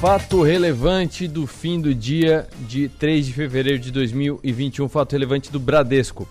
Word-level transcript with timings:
Fato 0.00 0.40
relevante 0.40 1.28
do 1.28 1.46
fim 1.46 1.78
do 1.78 1.94
dia 1.94 2.48
de 2.66 2.88
3 2.88 3.26
de 3.26 3.34
fevereiro 3.34 3.78
de 3.78 3.90
2021, 3.90 4.88
fato 4.88 5.12
relevante 5.12 5.52
do 5.52 5.60
Bradesco. 5.60 6.26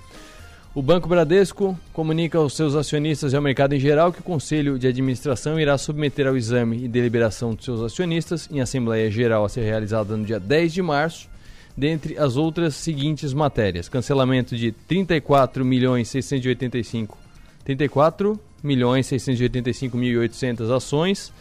O 0.74 0.82
Banco 0.82 1.08
Bradesco 1.08 1.78
comunica 1.94 2.40
aos 2.40 2.56
seus 2.56 2.74
acionistas 2.74 3.32
e 3.32 3.36
ao 3.36 3.44
mercado 3.44 3.76
em 3.76 3.80
geral 3.80 4.12
que 4.12 4.22
o 4.22 4.24
Conselho 4.24 4.80
de 4.80 4.88
Administração 4.88 5.60
irá 5.60 5.78
submeter 5.78 6.26
ao 6.26 6.36
exame 6.36 6.84
e 6.84 6.88
deliberação 6.88 7.54
dos 7.54 7.64
seus 7.64 7.80
acionistas 7.82 8.50
em 8.52 8.60
Assembleia 8.60 9.12
Geral 9.12 9.46
a 9.46 9.50
ser 9.50 9.62
realizada 9.62 10.18
no 10.18 10.26
dia 10.26 10.40
10 10.40 10.74
de 10.74 10.82
março, 10.82 11.30
dentre 11.78 12.18
as 12.18 12.38
outras 12.38 12.74
seguintes 12.74 13.34
matérias: 13.34 13.88
cancelamento 13.88 14.56
de 14.58 14.72
34 14.72 15.64
milhões 15.64 16.08
685 16.08 17.16
34 17.64 18.40
milhões 18.64 19.06
685.800 19.06 20.76
ações 20.76 21.32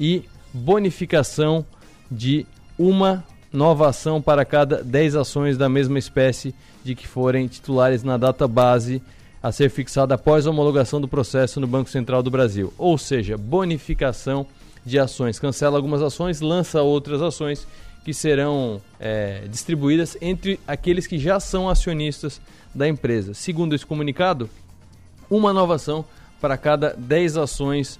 e 0.00 0.24
bonificação 0.52 1.64
de 2.10 2.46
uma 2.78 3.24
nova 3.52 3.88
ação 3.88 4.20
para 4.20 4.44
cada 4.44 4.82
10 4.82 5.16
ações 5.16 5.56
da 5.56 5.68
mesma 5.68 5.98
espécie 5.98 6.54
de 6.84 6.94
que 6.94 7.06
forem 7.06 7.46
titulares 7.46 8.02
na 8.02 8.16
data 8.16 8.46
base 8.46 9.02
a 9.42 9.52
ser 9.52 9.70
fixada 9.70 10.14
após 10.14 10.46
a 10.46 10.50
homologação 10.50 11.00
do 11.00 11.08
processo 11.08 11.60
no 11.60 11.66
Banco 11.66 11.88
Central 11.88 12.22
do 12.22 12.30
Brasil. 12.30 12.72
Ou 12.76 12.98
seja, 12.98 13.36
bonificação 13.36 14.46
de 14.84 14.98
ações. 14.98 15.38
Cancela 15.38 15.76
algumas 15.76 16.02
ações, 16.02 16.40
lança 16.40 16.82
outras 16.82 17.22
ações 17.22 17.66
que 18.04 18.14
serão 18.14 18.80
é, 19.00 19.46
distribuídas 19.48 20.16
entre 20.20 20.60
aqueles 20.66 21.06
que 21.06 21.18
já 21.18 21.40
são 21.40 21.68
acionistas 21.68 22.40
da 22.74 22.86
empresa. 22.86 23.34
Segundo 23.34 23.74
esse 23.74 23.84
comunicado, 23.84 24.48
uma 25.28 25.52
nova 25.52 25.74
ação 25.74 26.04
para 26.40 26.56
cada 26.56 26.94
10 26.96 27.36
ações 27.36 27.98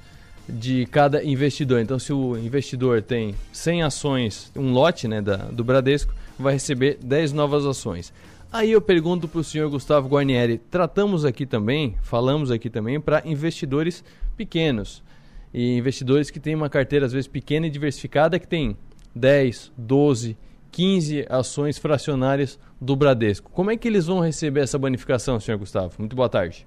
de 0.49 0.87
cada 0.87 1.25
investidor. 1.25 1.81
Então, 1.81 1.99
se 1.99 2.13
o 2.13 2.37
investidor 2.37 3.03
tem 3.03 3.35
100 3.53 3.83
ações, 3.83 4.53
um 4.57 4.73
lote 4.73 5.09
né, 5.09 5.21
da, 5.21 5.37
do 5.37 5.65
Bradesco, 5.65 6.15
vai 6.39 6.55
receber 6.55 6.99
10 7.03 7.33
novas 7.33 7.65
ações. 7.65 8.13
Aí 8.53 8.73
eu 8.73 8.81
pergunto 8.81 9.27
para 9.27 9.41
o 9.41 9.45
senhor 9.45 9.69
Gustavo 9.69 10.09
Guarnieri: 10.09 10.59
tratamos 10.59 11.25
aqui 11.25 11.45
também, 11.45 11.97
falamos 12.03 12.51
aqui 12.51 12.71
também 12.71 13.01
para 13.01 13.23
investidores 13.25 14.05
pequenos 14.37 15.03
e 15.53 15.77
investidores 15.77 16.31
que 16.31 16.39
têm 16.39 16.55
uma 16.55 16.71
carteira 16.71 17.07
às 17.07 17.13
vezes 17.13 17.27
pequena 17.27 17.67
e 17.67 17.71
diversificada 17.71 18.39
que 18.39 18.47
tem 18.47 18.77
10, 19.15 19.73
12, 19.77 20.37
15 20.71 21.27
ações 21.29 21.79
fracionárias 21.79 22.59
do 22.81 22.95
Bradesco. 22.95 23.51
Como 23.51 23.71
é 23.71 23.77
que 23.77 23.89
eles 23.89 24.07
vão 24.07 24.21
receber 24.21 24.61
essa 24.61 24.79
bonificação, 24.79 25.41
senhor 25.41 25.59
Gustavo? 25.59 25.95
Muito 25.99 26.15
boa 26.15 26.29
tarde. 26.29 26.67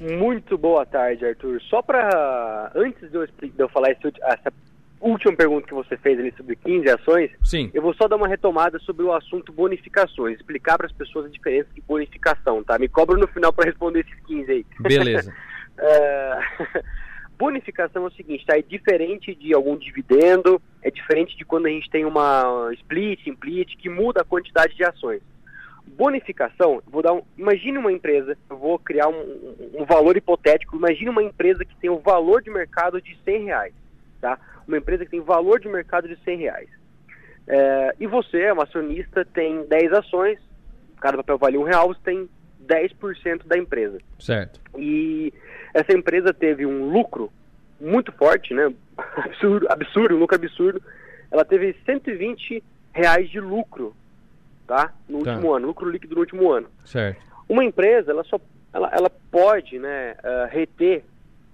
Muito 0.00 0.56
boa 0.56 0.86
tarde, 0.86 1.26
Arthur. 1.26 1.60
Só 1.62 1.82
para 1.82 2.72
antes 2.74 3.10
de 3.10 3.16
eu, 3.16 3.26
de 3.26 3.52
eu 3.58 3.68
falar 3.68 3.90
esse, 3.90 4.00
essa 4.22 4.52
última 5.00 5.34
pergunta 5.34 5.66
que 5.66 5.74
você 5.74 5.96
fez 5.98 6.18
ali 6.18 6.32
sobre 6.36 6.56
15 6.56 6.88
ações, 6.90 7.30
Sim. 7.42 7.70
eu 7.74 7.82
vou 7.82 7.94
só 7.94 8.08
dar 8.08 8.16
uma 8.16 8.28
retomada 8.28 8.78
sobre 8.80 9.04
o 9.04 9.12
assunto 9.12 9.52
bonificações, 9.52 10.36
explicar 10.36 10.78
para 10.78 10.86
as 10.86 10.92
pessoas 10.92 11.26
a 11.26 11.28
diferença 11.28 11.68
de 11.74 11.82
bonificação, 11.82 12.64
tá? 12.64 12.78
Me 12.78 12.88
cobra 12.88 13.16
no 13.16 13.28
final 13.28 13.52
para 13.52 13.66
responder 13.66 14.00
esses 14.00 14.26
15 14.26 14.50
aí. 14.50 14.66
Beleza. 14.80 15.34
é... 15.78 16.38
Bonificação 17.40 18.04
é 18.04 18.08
o 18.08 18.12
seguinte, 18.12 18.44
tá? 18.44 18.58
É 18.58 18.60
diferente 18.60 19.34
de 19.34 19.54
algum 19.54 19.74
dividendo, 19.74 20.60
é 20.82 20.90
diferente 20.90 21.34
de 21.38 21.42
quando 21.42 21.66
a 21.66 21.70
gente 21.70 21.88
tem 21.88 22.04
uma 22.04 22.70
split, 22.74 23.26
split, 23.26 23.76
que 23.78 23.88
muda 23.88 24.20
a 24.20 24.24
quantidade 24.26 24.76
de 24.76 24.84
ações. 24.84 25.22
Bonificação, 25.96 26.82
vou 26.86 27.02
dar 27.02 27.12
um, 27.12 27.22
imagine 27.36 27.78
uma 27.78 27.92
empresa, 27.92 28.36
eu 28.48 28.56
vou 28.56 28.78
criar 28.78 29.08
um, 29.08 29.54
um 29.74 29.84
valor 29.84 30.16
hipotético, 30.16 30.76
imagine 30.76 31.10
uma 31.10 31.22
empresa 31.22 31.64
que 31.64 31.74
tem 31.76 31.90
o 31.90 31.96
um 31.96 31.98
valor 31.98 32.42
de 32.42 32.50
mercado 32.50 33.00
de 33.00 33.16
100 33.24 33.44
reais, 33.44 33.74
tá? 34.20 34.38
Uma 34.66 34.78
empresa 34.78 35.04
que 35.04 35.10
tem 35.10 35.20
valor 35.20 35.60
de 35.60 35.68
mercado 35.68 36.08
de 36.08 36.16
100 36.24 36.38
reais. 36.38 36.68
É, 37.46 37.94
e 37.98 38.06
você, 38.06 38.42
é 38.42 38.54
um 38.54 38.60
acionista, 38.60 39.24
tem 39.24 39.64
10 39.66 39.92
ações, 39.92 40.38
cada 41.00 41.16
papel 41.18 41.38
vale 41.38 41.58
um 41.58 41.64
real, 41.64 41.88
você 41.88 42.00
tem 42.04 42.28
10% 42.66 43.46
da 43.46 43.58
empresa. 43.58 43.98
Certo. 44.18 44.60
E 44.78 45.32
essa 45.74 45.92
empresa 45.92 46.32
teve 46.32 46.64
um 46.64 46.90
lucro 46.90 47.32
muito 47.80 48.12
forte, 48.12 48.54
né? 48.54 48.72
Absurdo, 49.16 49.66
absurdo, 49.70 50.14
um 50.14 50.18
lucro 50.18 50.36
absurdo. 50.36 50.82
Ela 51.30 51.44
teve 51.44 51.74
120 51.84 52.62
reais 52.92 53.28
de 53.30 53.40
lucro, 53.40 53.94
tá? 54.70 54.94
No 55.08 55.24
Tá. 55.24 55.32
último 55.32 55.52
ano, 55.52 55.66
lucro 55.66 55.90
líquido 55.90 56.14
no 56.14 56.20
último 56.20 56.52
ano. 56.52 56.68
Certo. 56.84 57.20
Uma 57.48 57.64
empresa, 57.64 58.12
ela 58.12 58.22
só 58.22 58.40
ela, 58.72 58.88
ela 58.92 59.10
pode, 59.32 59.80
né, 59.80 60.14
ah, 60.22 60.48
reter 60.48 61.02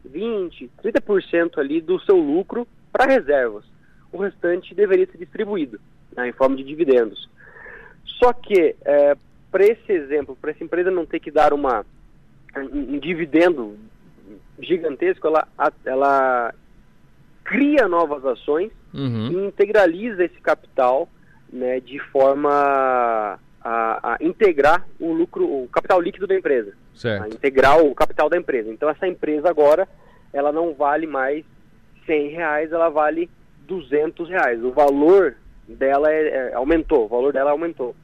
20, 0.05 0.71
30% 0.83 1.59
ali 1.59 1.81
do 1.81 1.99
seu 2.01 2.17
lucro 2.17 2.69
para 2.93 3.07
reservas. 3.11 3.65
O 4.13 4.19
restante 4.19 4.75
deveria 4.75 5.07
ser 5.07 5.17
distribuído 5.17 5.81
né, 6.15 6.29
em 6.29 6.33
forma 6.33 6.57
de 6.57 6.63
dividendos. 6.63 7.27
Só 8.23 8.33
que, 8.35 8.77
para 9.51 9.65
esse 9.65 9.91
exemplo, 9.93 10.37
para 10.41 10.51
essa 10.51 10.63
empresa 10.63 10.91
não 10.91 11.07
ter 11.07 11.21
que 11.21 11.31
dar 11.31 11.53
uma, 11.55 11.85
um, 12.57 12.95
um 12.95 12.99
dividendo 12.99 13.77
gigantesco, 14.61 15.27
ela, 15.27 15.49
ela 15.87 16.55
cria 17.45 17.89
novas 17.89 18.25
ações 18.27 18.71
Uhum. 18.95 19.31
e 19.31 19.47
integraliza 19.49 20.25
esse 20.25 20.41
capital 20.41 21.07
né, 21.57 21.81
de 21.81 21.99
forma 22.11 22.51
a, 23.63 24.13
a 24.15 24.17
integrar 24.21 24.87
o 25.01 25.13
lucro, 25.13 25.45
o 25.45 25.69
capital 25.69 26.01
líquido 26.01 26.27
da 26.27 26.35
empresa 26.37 26.73
a 26.95 26.99
Certo. 26.99 27.35
integrar 27.35 27.79
o 27.83 27.95
capital 27.95 28.29
da 28.29 28.37
empresa. 28.39 28.71
Então 28.71 28.89
essa 28.89 29.07
empresa 29.07 29.49
agora 29.51 29.89
ela 30.33 30.53
não 30.53 30.73
vale 30.75 31.07
mais 31.07 31.45
100 32.07 32.29
reais, 32.31 32.73
ela 32.73 32.89
vale 32.89 33.29
200 33.67 34.29
reais. 34.29 34.63
O 34.63 34.71
valor 34.71 35.35
dela 35.69 36.11
é, 36.13 36.29
é- 36.29 36.55
aumentou, 36.55 37.05
o 37.05 37.09
valor 37.09 37.33
dela 37.33 37.51
aumentou. 37.51 37.95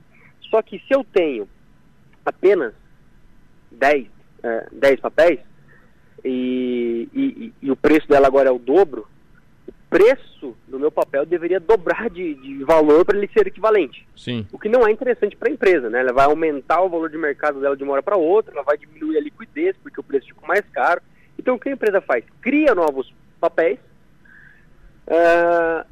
Só 0.50 0.60
que 0.60 0.78
se 0.80 0.94
eu 0.94 1.04
tenho 1.04 1.48
apenas 2.24 2.74
10, 3.70 4.06
é, 4.42 4.66
10 4.72 5.00
papéis 5.00 5.40
e, 6.24 7.08
e- 7.14 7.52
e 7.62 7.70
o 7.70 7.76
preço 7.76 8.06
dela 8.08 8.26
agora 8.26 8.48
é 8.48 8.52
o 8.52 8.58
dobro, 8.58 9.06
preço 9.92 10.56
do 10.66 10.80
meu 10.80 10.90
papel 10.90 11.26
deveria 11.26 11.60
dobrar 11.60 12.08
de, 12.08 12.34
de 12.36 12.64
valor 12.64 13.04
para 13.04 13.18
ele 13.18 13.28
ser 13.28 13.46
equivalente 13.46 14.08
Sim. 14.16 14.46
o 14.50 14.58
que 14.58 14.66
não 14.66 14.86
é 14.86 14.90
interessante 14.90 15.36
para 15.36 15.50
a 15.50 15.52
empresa, 15.52 15.90
né? 15.90 16.00
Ela 16.00 16.14
vai 16.14 16.24
aumentar 16.24 16.80
o 16.80 16.88
valor 16.88 17.10
de 17.10 17.18
mercado 17.18 17.60
dela 17.60 17.76
de 17.76 17.84
uma 17.84 17.92
hora 17.92 18.02
para 18.02 18.16
outra, 18.16 18.54
ela 18.54 18.62
vai 18.62 18.78
diminuir 18.78 19.18
a 19.18 19.20
liquidez 19.20 19.76
porque 19.82 20.00
o 20.00 20.02
preço 20.02 20.28
ficou 20.28 20.48
mais 20.48 20.62
caro. 20.72 21.02
Então, 21.38 21.56
o 21.56 21.58
que 21.58 21.68
a 21.68 21.72
empresa 21.72 22.00
faz? 22.00 22.24
Cria 22.40 22.74
novos 22.74 23.12
papéis. 23.38 23.78
Ah, 25.06 25.84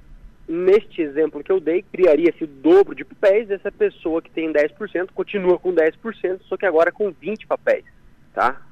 neste 0.48 1.02
exemplo 1.02 1.44
que 1.44 1.52
eu 1.52 1.60
dei, 1.60 1.82
criaria-se 1.82 2.44
o 2.44 2.46
dobro 2.46 2.94
de 2.94 3.04
papéis. 3.04 3.50
Essa 3.50 3.70
pessoa 3.70 4.22
que 4.22 4.30
tem 4.30 4.50
10% 4.50 5.10
continua 5.14 5.58
com 5.58 5.74
10%, 5.74 6.40
só 6.48 6.56
que 6.56 6.64
agora 6.64 6.90
com 6.90 7.10
20 7.10 7.46
papéis, 7.46 7.84
tá? 8.32 8.62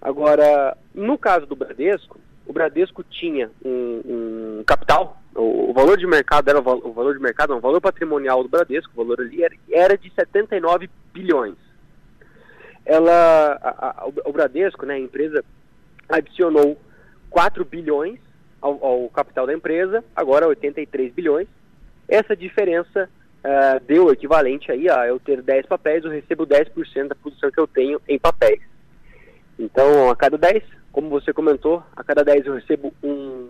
Agora, 0.00 0.76
no 0.94 1.18
caso 1.18 1.46
do 1.46 1.56
Bradesco, 1.56 2.20
o 2.46 2.52
Bradesco 2.52 3.02
tinha 3.04 3.50
um, 3.64 4.00
um 4.58 4.64
capital, 4.66 5.20
o, 5.34 5.70
o 5.70 5.72
valor 5.72 5.96
de 5.96 6.06
mercado 6.06 6.48
era 6.48 6.60
o, 6.60 6.88
o 6.88 6.92
valor 6.92 7.14
de 7.14 7.20
mercado, 7.22 7.50
não, 7.50 7.58
o 7.58 7.60
valor 7.60 7.80
patrimonial 7.80 8.42
do 8.42 8.48
Bradesco, 8.48 8.92
o 8.94 9.04
valor 9.04 9.20
ali 9.20 9.42
era, 9.42 9.54
era 9.70 9.98
de 9.98 10.10
79 10.12 10.88
bilhões. 11.12 11.54
Ela, 12.84 13.58
a- 13.62 14.02
a- 14.02 14.06
o- 14.24 14.32
Bradesco, 14.32 14.84
né, 14.84 14.94
a 14.94 14.98
empresa, 14.98 15.44
adicionou 16.08 16.76
4 17.30 17.64
bilhões 17.64 18.18
ao, 18.60 18.84
ao 18.84 19.08
capital 19.08 19.46
da 19.46 19.54
empresa, 19.54 20.04
agora 20.14 20.46
83 20.48 21.12
bilhões. 21.12 21.46
Essa 22.08 22.34
diferença 22.36 23.08
eh, 23.44 23.80
deu 23.86 24.06
o 24.06 24.12
equivalente 24.12 24.70
aí 24.70 24.88
a 24.88 25.06
eu 25.06 25.18
ter 25.18 25.40
10 25.42 25.66
papéis, 25.66 26.04
eu 26.04 26.10
recebo 26.10 26.46
10% 26.46 27.08
da 27.08 27.14
posição 27.14 27.50
que 27.50 27.58
eu 27.58 27.66
tenho 27.66 28.00
em 28.08 28.18
papéis. 28.18 28.60
Então, 29.58 30.10
a 30.10 30.16
cada 30.16 30.36
10, 30.36 30.62
como 30.92 31.08
você 31.08 31.32
comentou, 31.32 31.82
a 31.96 32.04
cada 32.04 32.22
10 32.22 32.46
eu 32.46 32.54
recebo 32.54 32.92
um, 33.02 33.48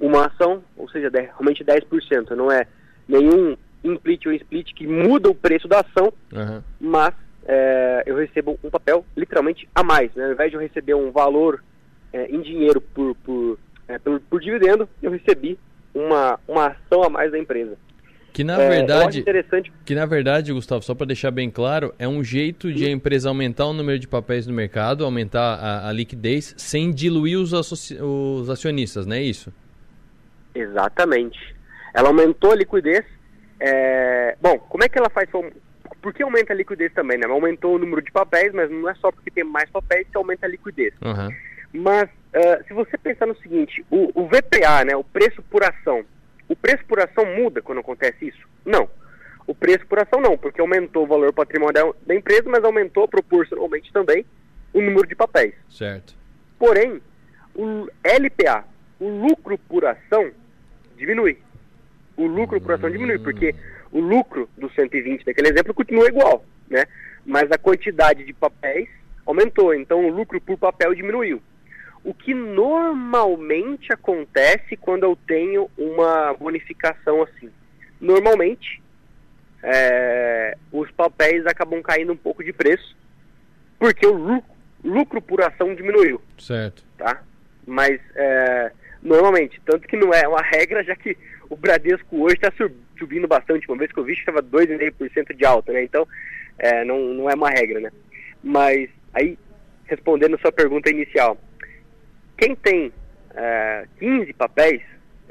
uma 0.00 0.26
ação, 0.26 0.62
ou 0.76 0.88
seja, 0.88 1.08
de- 1.10 1.20
realmente 1.20 1.64
10%. 1.64 2.30
Não 2.34 2.50
é 2.50 2.66
nenhum 3.08 3.56
implit 3.84 4.26
ou 4.26 4.32
split 4.32 4.74
que 4.74 4.86
muda 4.86 5.30
o 5.30 5.34
preço 5.34 5.66
da 5.68 5.80
ação, 5.80 6.12
Aham. 6.34 6.62
mas 6.80 7.14
é, 7.46 8.02
eu 8.06 8.16
recebo 8.16 8.58
um 8.62 8.68
papel 8.70 9.04
literalmente 9.16 9.68
a 9.74 9.82
mais. 9.82 10.12
Né? 10.14 10.26
Ao 10.26 10.32
invés 10.32 10.50
de 10.50 10.56
eu 10.56 10.60
receber 10.60 10.94
um 10.94 11.10
valor 11.10 11.62
é, 12.12 12.26
em 12.26 12.40
dinheiro 12.40 12.80
por, 12.80 13.14
por, 13.16 13.58
é, 13.88 13.98
por, 13.98 14.20
por 14.20 14.40
dividendo, 14.40 14.88
eu 15.02 15.10
recebi 15.10 15.58
uma, 15.94 16.38
uma 16.46 16.66
ação 16.68 17.02
a 17.04 17.08
mais 17.08 17.30
da 17.32 17.38
empresa. 17.38 17.76
Que 18.32 18.44
na 18.44 18.60
É, 18.60 18.68
verdade, 18.68 19.20
interessante 19.20 19.72
que 19.84 19.94
na 19.94 20.06
verdade, 20.06 20.52
Gustavo, 20.52 20.82
só 20.82 20.94
para 20.94 21.06
deixar 21.06 21.30
bem 21.30 21.50
claro, 21.50 21.92
é 21.98 22.06
um 22.06 22.22
jeito 22.22 22.72
de 22.72 22.86
a 22.86 22.90
empresa 22.90 23.28
aumentar 23.28 23.66
o 23.66 23.72
número 23.72 23.98
de 23.98 24.06
papéis 24.06 24.46
no 24.46 24.54
mercado, 24.54 25.04
aumentar 25.04 25.56
a, 25.56 25.88
a 25.88 25.92
liquidez, 25.92 26.54
sem 26.56 26.92
diluir 26.92 27.38
os, 27.38 27.52
os 27.52 28.48
acionistas, 28.50 29.04
não 29.06 29.16
é 29.16 29.22
isso? 29.22 29.52
Exatamente. 30.54 31.38
Ela 31.94 32.08
aumentou 32.08 32.52
a 32.52 32.56
liquidez. 32.56 33.04
é, 33.58 34.36
Bom, 34.40 34.58
como 34.58 34.84
é 34.84 34.88
que 34.88 34.98
ela 34.98 35.10
faz? 35.10 35.28
Por 36.00 36.14
que 36.14 36.22
aumenta 36.22 36.52
a 36.52 36.56
liquidez 36.56 36.92
também? 36.92 37.18
Né? 37.18 37.26
Aumentou 37.26 37.74
o 37.74 37.78
número 37.78 38.00
de 38.02 38.10
papéis, 38.10 38.52
mas 38.52 38.70
não 38.70 38.88
é 38.88 38.94
só 38.94 39.10
porque 39.12 39.30
tem 39.30 39.44
mais 39.44 39.68
papéis 39.70 40.06
que 40.10 40.16
aumenta 40.16 40.46
a 40.46 40.48
liquidez. 40.48 40.94
Aham. 41.02 41.28
Mas 41.72 42.08
ah, 42.34 42.60
se 42.66 42.72
você 42.72 42.96
pensar 42.96 43.26
no 43.26 43.36
seguinte, 43.36 43.84
o, 43.90 44.10
o 44.14 44.26
VPA, 44.26 44.84
né, 44.84 44.96
o 44.96 45.04
preço 45.04 45.42
por 45.42 45.62
ação, 45.62 46.04
O 46.50 46.56
preço 46.56 46.84
por 46.84 46.98
ação 46.98 47.24
muda 47.36 47.62
quando 47.62 47.78
acontece 47.78 48.26
isso? 48.26 48.48
Não. 48.66 48.90
O 49.46 49.54
preço 49.54 49.86
por 49.86 50.00
ação 50.00 50.20
não, 50.20 50.36
porque 50.36 50.60
aumentou 50.60 51.04
o 51.04 51.06
valor 51.06 51.32
patrimonial 51.32 51.94
da 52.04 52.12
empresa, 52.12 52.42
mas 52.50 52.64
aumentou 52.64 53.06
proporcionalmente 53.06 53.92
também 53.92 54.26
o 54.74 54.80
número 54.80 55.06
de 55.06 55.14
papéis. 55.14 55.54
Certo. 55.68 56.12
Porém, 56.58 57.00
o 57.54 57.86
LPA, 58.02 58.64
o 58.98 59.08
lucro 59.08 59.56
por 59.56 59.84
ação, 59.84 60.32
diminui. 60.96 61.38
O 62.16 62.26
lucro 62.26 62.60
por 62.60 62.72
ação 62.72 62.90
diminui, 62.90 63.20
porque 63.20 63.54
o 63.92 64.00
lucro 64.00 64.50
do 64.58 64.68
120 64.72 65.24
daquele 65.24 65.50
exemplo 65.50 65.72
continua 65.72 66.08
igual, 66.08 66.44
né? 66.68 66.84
Mas 67.24 67.48
a 67.52 67.58
quantidade 67.58 68.24
de 68.24 68.32
papéis 68.32 68.88
aumentou, 69.24 69.72
então 69.72 70.04
o 70.04 70.10
lucro 70.10 70.40
por 70.40 70.58
papel 70.58 70.96
diminuiu. 70.96 71.40
O 72.02 72.14
que 72.14 72.32
normalmente 72.32 73.92
acontece 73.92 74.76
quando 74.76 75.04
eu 75.04 75.16
tenho 75.26 75.70
uma 75.76 76.32
bonificação 76.34 77.22
assim? 77.22 77.50
Normalmente, 78.00 78.82
é, 79.62 80.56
os 80.72 80.90
papéis 80.92 81.44
acabam 81.46 81.82
caindo 81.82 82.12
um 82.12 82.16
pouco 82.16 82.42
de 82.42 82.52
preço, 82.52 82.96
porque 83.78 84.06
o 84.06 84.14
lucro, 84.14 84.54
lucro 84.82 85.20
por 85.20 85.42
ação 85.42 85.74
diminuiu. 85.74 86.20
Certo. 86.38 86.82
Tá? 86.96 87.22
Mas 87.66 88.00
é, 88.14 88.72
normalmente, 89.02 89.60
tanto 89.64 89.86
que 89.86 89.96
não 89.96 90.12
é 90.14 90.26
uma 90.26 90.42
regra, 90.42 90.82
já 90.82 90.96
que 90.96 91.16
o 91.50 91.56
Bradesco 91.56 92.22
hoje 92.22 92.36
está 92.36 92.52
subindo 92.98 93.26
bastante. 93.26 93.68
Uma 93.68 93.76
vez 93.76 93.92
que 93.92 93.98
eu 93.98 94.04
vi, 94.04 94.12
estava 94.12 94.42
2,5% 94.42 95.34
de 95.34 95.44
alta, 95.44 95.72
né? 95.72 95.82
Então, 95.82 96.06
é, 96.58 96.84
não, 96.84 96.98
não 96.98 97.30
é 97.30 97.34
uma 97.34 97.50
regra, 97.50 97.80
né? 97.80 97.90
Mas, 98.42 98.88
aí, 99.12 99.38
respondendo 99.84 100.36
a 100.36 100.38
sua 100.38 100.52
pergunta 100.52 100.90
inicial, 100.90 101.36
quem 102.40 102.56
tem 102.56 102.92
é, 103.34 103.84
15 103.98 104.32
papéis, 104.32 104.82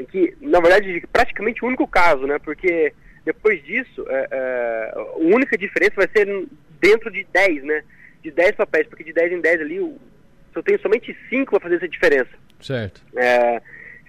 que, 0.10 0.38
na 0.40 0.62
verdade, 0.62 1.04
praticamente 1.12 1.64
o 1.66 1.68
único 1.68 1.88
caso, 1.88 2.28
né? 2.28 2.38
Porque 2.40 2.94
depois 3.26 3.62
disso, 3.64 4.06
é, 4.08 4.28
é, 4.32 4.94
a 4.96 5.18
única 5.18 5.58
diferença 5.58 5.96
vai 5.96 6.08
ser 6.08 6.48
dentro 6.80 7.12
de 7.12 7.26
10, 7.34 7.64
né? 7.64 7.84
De 8.24 8.32
10 8.32 8.56
papéis, 8.56 8.88
porque 8.88 9.04
de 9.04 9.12
10 9.12 9.34
em 9.34 9.42
10 9.42 9.62
ali, 9.62 9.78
se 9.78 10.56
eu 10.56 10.64
tenho 10.64 10.80
somente 10.80 11.18
5 11.30 11.52
vai 11.52 11.60
fazer 11.60 11.76
essa 11.76 11.88
diferença. 11.88 12.30
Certo. 12.62 13.02
É, 13.16 13.60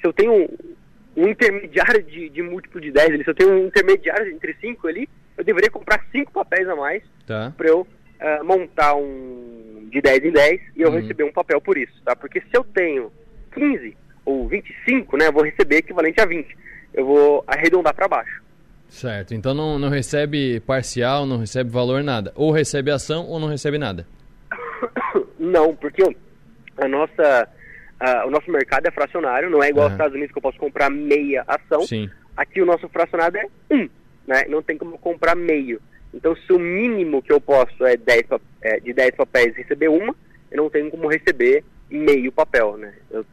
se 0.01 0.07
eu 0.07 0.13
tenho 0.13 0.33
um, 0.33 0.49
um 1.17 1.29
intermediário 1.29 2.03
de, 2.03 2.29
de, 2.29 2.43
múltiplo 2.43 2.81
de 2.81 2.93
10 2.93 3.11
ali, 3.11 3.25
se 3.25 3.31
eu 3.31 3.35
tenho 3.35 3.51
um 3.51 3.67
intermediário 3.67 4.31
entre 4.31 4.55
5 4.61 4.87
ali, 4.87 5.09
eu 5.37 5.45
deveria 5.45 5.71
comprar 5.71 6.05
5 6.13 6.33
papéis 6.33 6.69
a 6.69 6.77
mais 6.77 7.03
tá. 7.27 7.53
para 7.57 7.69
eu 7.69 7.87
uh, 8.21 8.45
montar 8.45 8.95
um 8.95 9.89
de 9.91 10.01
10 10.01 10.25
em 10.25 10.31
10 10.31 10.61
e 10.77 10.83
eu 10.83 10.89
uhum. 10.89 11.01
receber 11.01 11.25
um 11.25 11.33
papel 11.33 11.61
por 11.61 11.77
isso, 11.77 11.93
tá? 12.05 12.15
Porque 12.15 12.41
se 12.41 12.49
eu 12.53 12.63
tenho 12.63 13.11
15 13.53 13.97
ou 14.25 14.47
25, 14.49 15.17
né, 15.17 15.27
eu 15.27 15.33
vou 15.33 15.43
receber 15.43 15.79
equivalente 15.79 16.21
a 16.21 16.27
20. 16.27 16.57
Eu 16.95 17.07
vou 17.07 17.45
arredondar 17.47 17.95
para 17.95 18.09
baixo. 18.09 18.43
Certo, 18.89 19.35
então 19.35 19.55
não, 19.55 19.79
não 19.79 19.89
recebe 19.89 20.61
parcial, 20.61 21.25
não 21.25 21.39
recebe 21.39 21.71
valor, 21.71 22.03
nada. 22.03 22.33
Ou 22.35 22.51
recebe 22.51 22.91
ação 22.91 23.27
ou 23.27 23.39
não 23.39 23.49
recebe 23.49 23.79
nada. 23.79 24.07
Não, 25.39 25.75
porque 25.75 26.03
a 26.77 26.87
nossa, 26.87 27.49
a, 27.99 28.27
o 28.27 28.31
nosso 28.31 28.51
mercado 28.51 28.87
é 28.87 28.91
fracionário, 28.91 29.49
não 29.49 29.63
é 29.63 29.71
igual 29.71 29.85
aos 29.85 29.93
Estados 29.93 30.15
Unidos 30.15 30.33
que 30.33 30.39
eu 30.39 30.43
posso 30.43 30.59
comprar 30.59 30.91
meia 30.91 31.45
ação. 31.47 31.83
Sim. 31.83 32.11
Aqui 32.37 32.61
o 32.61 32.67
nosso 32.67 32.89
fracionado 32.91 33.39
é 33.39 33.47
um, 33.71 33.89
né? 34.27 34.45
Não 34.49 34.63
tem 34.63 34.77
como 34.77 34.99
comprar 34.99 35.35
meio. 35.35 35.81
Então 36.13 36.35
se 36.35 36.53
o 36.53 36.59
mínimo 36.59 37.23
que 37.23 37.33
eu 37.33 37.41
posso 37.41 37.85
é, 37.85 37.97
10, 37.97 38.27
é 38.63 38.81
de 38.81 38.93
10 38.93 39.17
papéis 39.17 39.57
receber 39.57 39.89
uma, 39.89 40.15
eu 40.51 40.57
não 40.57 40.71
tenho 40.71 40.91
como 40.91 41.09
receber 41.09 41.65
meio 41.89 42.33
papel, 42.33 42.77
né? 42.77 42.95
Eu 43.11 43.25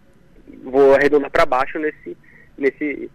vou 0.63 0.93
arredondar 0.95 1.31
para 1.31 1.45
baixo 1.45 1.79
nesse, 1.79 2.15
nesse, 2.57 3.09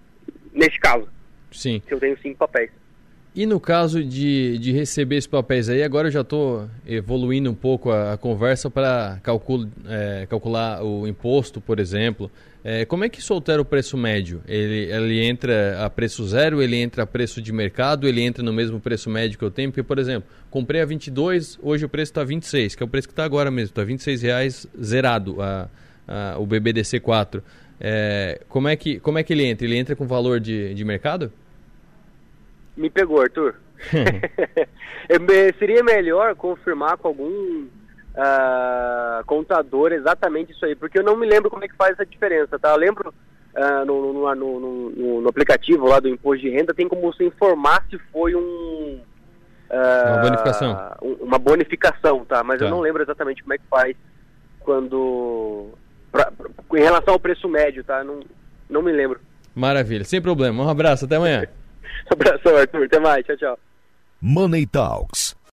nesse 0.53 0.79
caso. 0.79 1.09
Sim. 1.51 1.83
Se 1.87 1.95
eu 1.95 2.01
tenho 2.01 2.19
cinco 2.21 2.39
papéis. 2.39 2.71
E 3.35 3.47
no 3.47 3.59
caso 3.59 4.05
de, 4.05 4.59
de 4.59 4.73
receber 4.73 5.17
esses 5.17 5.27
papéis 5.27 5.67
aí, 5.71 5.83
agora 5.83 6.09
eu 6.09 6.13
já 6.13 6.21
estou 6.21 6.69
evoluindo 6.87 7.51
um 7.51 7.55
pouco 7.55 7.91
a, 7.91 8.13
a 8.13 8.17
conversa 8.19 8.69
para 8.69 9.19
é, 9.89 10.27
calcular 10.29 10.85
o 10.85 11.07
imposto, 11.07 11.59
por 11.59 11.81
exemplo. 11.81 12.31
É, 12.63 12.85
como 12.85 13.05
é 13.05 13.09
que 13.09 13.21
isso 13.21 13.33
altera 13.33 13.63
o 13.63 13.65
preço 13.65 13.97
médio? 13.97 14.43
Ele, 14.47 14.93
ele 14.93 15.25
entra 15.25 15.83
a 15.83 15.89
preço 15.89 16.29
zero, 16.29 16.61
ele 16.61 16.77
entra 16.77 17.05
a 17.05 17.07
preço 17.07 17.41
de 17.41 17.53
mercado, 17.55 18.07
ele 18.07 18.21
entra 18.21 18.43
no 18.43 18.53
mesmo 18.53 18.79
preço 18.79 19.09
médio 19.09 19.39
que 19.39 19.45
eu 19.45 19.51
tenho? 19.51 19.71
Porque, 19.71 19.83
por 19.83 19.99
exemplo, 19.99 20.29
comprei 20.51 20.83
a 20.83 20.85
22, 20.85 21.59
hoje 21.63 21.87
o 21.87 21.89
preço 21.89 22.11
está 22.11 22.23
26, 22.23 22.75
que 22.75 22.83
é 22.83 22.87
o 22.87 22.89
preço 22.89 23.09
que 23.09 23.13
está 23.13 23.25
agora 23.25 23.51
mesmo, 23.51 23.71
está 23.71 23.83
26 23.83 24.23
reais 24.23 24.67
zerado 24.81 25.41
a, 25.41 25.71
a, 26.07 26.39
o 26.39 26.47
BBDC4. 26.47 27.43
É, 27.81 28.43
como, 28.47 28.69
é 28.69 28.77
que, 28.77 29.01
como 29.01 29.19
é 29.19 29.23
que 29.23 29.33
ele 29.33 29.45
entra? 29.47 29.67
Ele 29.67 29.77
entra 29.77 29.97
com 29.97 30.07
valor 30.07 30.39
de, 30.39 30.75
de 30.75 30.85
mercado? 30.85 31.33
Me 32.77 32.89
pegou, 32.91 33.21
Arthur. 33.21 33.55
Seria 35.59 35.83
melhor 35.83 36.35
confirmar 36.35 36.97
com 36.97 37.09
algum 37.09 37.67
uh, 38.13 39.25
contador 39.27 39.93
exatamente 39.93 40.53
isso 40.53 40.65
aí, 40.65 40.75
porque 40.75 40.99
eu 40.99 41.05
não 41.05 41.17
me 41.17 41.27
lembro 41.27 41.51
como 41.51 41.65
é 41.65 41.69
que 41.69 41.77
faz 41.77 41.93
essa 41.93 42.07
diferença, 42.07 42.59
tá? 42.59 42.71
Eu 42.71 42.77
lembro 42.77 43.13
uh, 43.55 43.85
no, 43.85 44.13
no, 44.13 44.35
no, 44.35 45.21
no, 45.21 45.29
aplicativo 45.29 45.87
lá 45.87 46.01
do 46.01 46.09
imposto 46.09 46.43
de 46.43 46.51
renda, 46.51 46.75
tem 46.75 46.89
como 46.89 47.03
você 47.03 47.25
informar 47.25 47.85
se 47.91 47.99
foi 48.11 48.35
um... 48.35 49.01
Uh, 49.71 50.09
uma 50.09 50.23
bonificação. 50.23 50.97
uma 51.21 51.39
bonificação, 51.39 52.25
tá? 52.25 52.45
Mas 52.45 52.59
tá. 52.59 52.67
eu 52.67 52.71
não 52.71 52.81
lembro 52.81 53.03
exatamente 53.03 53.43
como 53.43 53.55
é 53.55 53.59
que 53.59 53.65
faz 53.69 53.97
quando... 54.61 55.71
Pra, 56.11 56.31
pra, 56.31 56.49
em 56.79 56.83
relação 56.83 57.15
ao 57.15 57.21
preço 57.21 57.49
médio, 57.49 57.83
tá? 57.83 58.05
Não, 58.05 58.21
não 58.69 58.83
me 58.83 58.93
lembro. 58.93 59.19
Maravilha, 59.55 60.05
sem 60.05 60.21
problema. 60.21 60.63
Um 60.63 60.69
abraço, 60.69 61.07
até 61.07 61.17
amanhã. 61.17 61.47
Abração, 62.11 62.57
Arthur. 62.57 62.85
Até 62.85 62.99
mais. 62.99 63.25
Tchau, 63.27 63.37
tchau. 63.37 63.59
Money 64.21 64.67
Talks 64.67 65.22